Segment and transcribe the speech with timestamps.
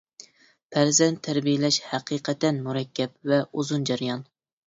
[0.75, 4.27] پەرزەنت تەربىيەلەش ھەقىقەتەن مۇرەككەپ ۋە ئۇزۇن جەريان.